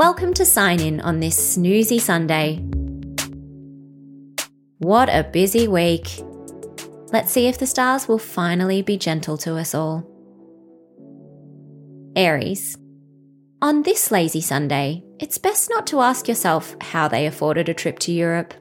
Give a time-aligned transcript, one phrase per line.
[0.00, 2.56] Welcome to Sign In on this snoozy Sunday.
[4.78, 6.08] What a busy week.
[7.12, 10.10] Let's see if the stars will finally be gentle to us all.
[12.16, 12.78] Aries.
[13.60, 17.98] On this lazy Sunday, it's best not to ask yourself how they afforded a trip
[17.98, 18.54] to Europe.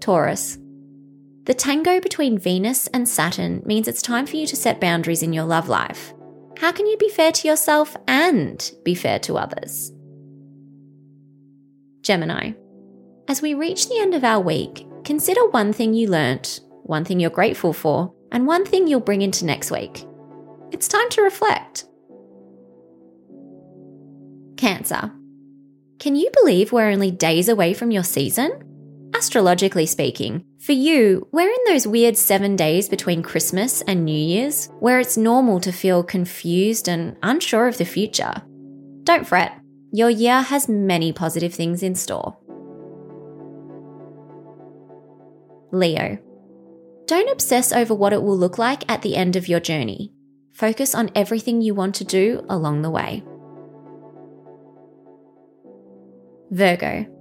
[0.00, 0.56] Taurus.
[1.44, 5.34] The tango between Venus and Saturn means it's time for you to set boundaries in
[5.34, 6.14] your love life.
[6.58, 9.92] How can you be fair to yourself and be fair to others?
[12.02, 12.52] Gemini.
[13.28, 17.20] As we reach the end of our week, consider one thing you learnt, one thing
[17.20, 20.04] you're grateful for, and one thing you'll bring into next week.
[20.70, 21.86] It's time to reflect.
[24.56, 25.12] Cancer.
[25.98, 28.71] Can you believe we're only days away from your season?
[29.14, 34.70] Astrologically speaking, for you, we're in those weird seven days between Christmas and New Year's
[34.80, 38.34] where it's normal to feel confused and unsure of the future.
[39.04, 39.52] Don't fret,
[39.92, 42.38] your year has many positive things in store.
[45.72, 46.18] Leo.
[47.06, 50.12] Don't obsess over what it will look like at the end of your journey.
[50.52, 53.22] Focus on everything you want to do along the way.
[56.50, 57.11] Virgo.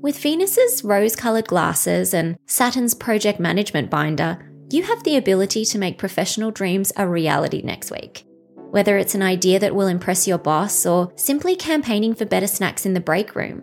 [0.00, 5.78] With Venus's rose coloured glasses and Saturn's project management binder, you have the ability to
[5.78, 8.24] make professional dreams a reality next week.
[8.70, 12.86] Whether it's an idea that will impress your boss or simply campaigning for better snacks
[12.86, 13.60] in the break room,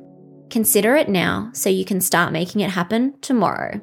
[0.50, 3.80] consider it now so you can start making it happen tomorrow.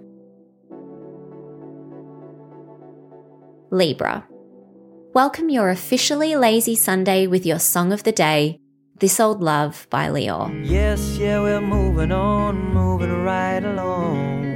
[3.71, 4.27] Libra.
[5.15, 8.59] Welcome your officially lazy Sunday with your song of the day,
[8.99, 10.51] this Old Love by Leo.
[10.63, 14.53] Yes, yeah, we're moving on, moving right along.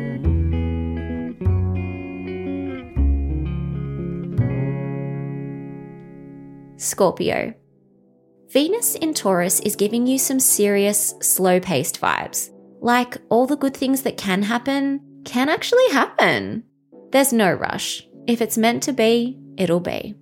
[6.76, 7.54] Scorpio.
[8.50, 12.50] Venus in Taurus is giving you some serious, slow paced vibes.
[12.80, 16.62] Like all the good things that can happen can actually happen.
[17.10, 18.06] There's no rush.
[18.26, 20.14] If it's meant to be, it'll be.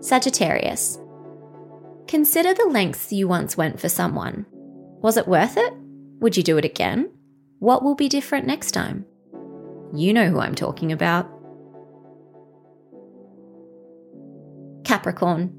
[0.00, 0.98] Sagittarius.
[2.08, 4.46] Consider the lengths you once went for someone.
[5.02, 5.72] Was it worth it?
[6.20, 7.10] Would you do it again?
[7.58, 9.04] What will be different next time?
[9.92, 11.28] You know who I'm talking about.
[14.84, 15.52] Capricorn.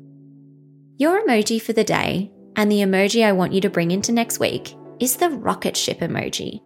[0.95, 4.39] Your emoji for the day, and the emoji I want you to bring into next
[4.39, 6.61] week, is the rocket ship emoji.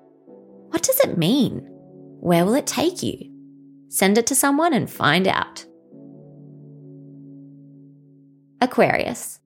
[0.70, 1.68] What does it mean?
[2.20, 3.18] Where will it take you?
[3.90, 5.66] Send it to someone and find out.
[8.62, 9.40] Aquarius.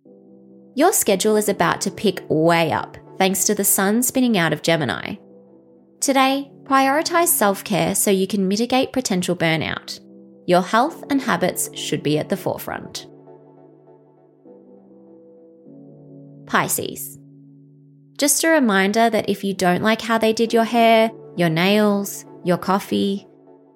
[0.78, 4.62] Your schedule is about to pick way up thanks to the sun spinning out of
[4.62, 5.16] Gemini.
[6.02, 10.02] Today, prioritize self care so you can mitigate potential burnout.
[10.46, 13.08] Your health and habits should be at the forefront.
[16.46, 17.18] Pisces.
[18.18, 22.26] Just a reminder that if you don't like how they did your hair, your nails,
[22.44, 23.26] your coffee,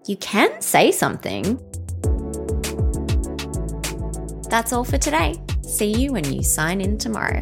[0.06, 1.58] you can say something.
[4.50, 5.36] That's all for today.
[5.70, 7.42] See you when you sign in tomorrow.